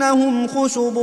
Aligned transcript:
كأنهم 0.00 0.46
خشب 0.46 0.98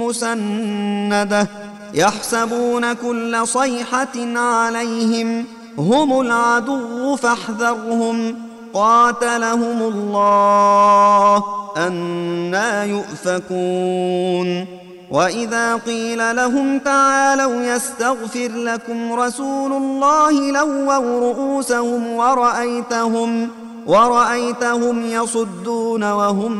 مسندة 0.00 1.48
يحسبون 1.94 2.92
كل 2.92 3.46
صيحة 3.46 4.38
عليهم 4.38 5.44
هم 5.78 6.20
العدو 6.20 7.16
فاحذرهم 7.16 8.36
قاتلهم 8.74 9.82
الله 9.82 11.44
أنا 11.76 12.84
يؤفكون 12.84 14.66
وإذا 15.10 15.76
قيل 15.76 16.36
لهم 16.36 16.78
تعالوا 16.78 17.62
يستغفر 17.62 18.48
لكم 18.48 19.12
رسول 19.12 19.72
الله 19.72 20.50
لووا 20.50 21.20
رؤوسهم 21.20 22.06
ورأيتهم 22.06 23.48
ورأيتهم 23.90 25.10
يصدون 25.10 26.04
وهم 26.12 26.54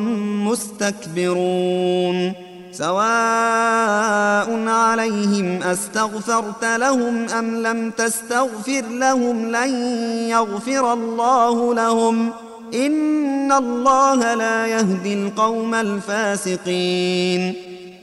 مستكبرون. 0.49 2.33
سواء 2.73 4.49
عليهم 4.69 5.63
أستغفرت 5.63 6.65
لهم 6.65 7.29
أم 7.29 7.63
لم 7.63 7.91
تستغفر 7.91 8.83
لهم 8.91 9.51
لن 9.51 9.71
يغفر 10.29 10.93
الله 10.93 11.75
لهم. 11.75 12.31
إن 12.75 13.53
الله 13.53 14.35
لا 14.35 14.67
يهدي 14.67 15.15
القوم 15.15 15.75
الفاسقين. 15.75 17.55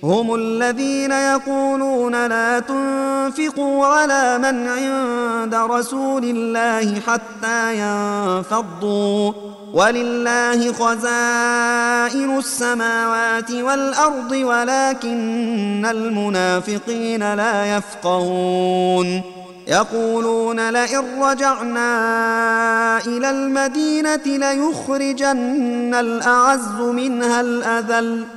هم 0.03 0.35
الذين 0.35 1.11
يقولون 1.11 2.27
لا 2.27 2.59
تنفقوا 2.59 3.85
على 3.85 4.37
من 4.37 4.67
عند 4.67 5.55
رسول 5.55 6.23
الله 6.23 7.01
حتى 7.07 7.75
ينفضوا. 7.75 9.33
ولله 9.73 10.73
خزائن 10.73 12.37
السماوات 12.37 13.51
والأرض 13.51 14.31
ولكن 14.31 15.87
المنافقين 15.91 17.33
لا 17.33 17.77
يفقهون. 17.77 19.21
يقولون 19.67 20.69
لئن 20.69 21.21
رجعنا 21.21 21.87
إلى 22.97 23.29
المدينة 23.29 24.25
ليخرجن 24.25 25.93
الأعز 25.93 26.81
منها 26.81 27.41
الأذل. 27.41 28.36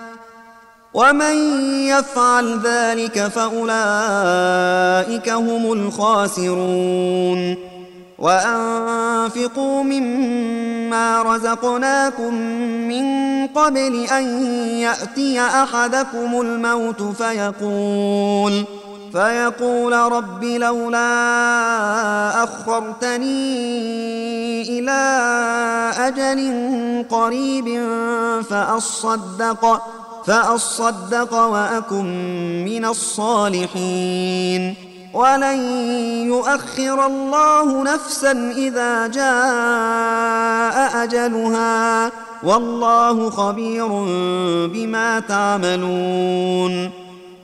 ومن 0.93 1.35
يفعل 1.87 2.59
ذلك 2.63 3.27
فأولئك 3.27 3.69
هم 5.29 5.73
الخاسرون. 5.73 7.55
وأنفقوا 8.19 9.83
مما 9.83 11.21
رزقناكم 11.21 12.33
من 12.87 13.05
قبل 13.47 14.05
أن 14.05 14.43
يأتي 14.67 15.41
أحدكم 15.41 16.41
الموت 16.41 17.01
فيقول 17.01 18.63
فيقول 19.11 19.93
رب 19.93 20.43
لولا 20.43 21.03
أخرتني 22.43 23.41
إلى 24.79 25.01
أجل 25.97 26.41
قريب 27.09 27.81
فأصدق. 28.49 29.81
فأصدق 30.25 31.33
وأكن 31.33 32.05
من 32.65 32.85
الصالحين. 32.85 34.75
ولن 35.13 35.59
يؤخر 36.27 37.05
الله 37.05 37.83
نفسا 37.83 38.53
إذا 38.57 39.07
جاء 39.07 41.03
أجلها. 41.03 42.11
والله 42.43 43.29
خبير 43.29 43.87
بما 44.67 45.19
تعملون. 45.19 47.00